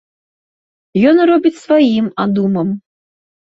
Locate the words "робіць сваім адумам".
1.31-2.75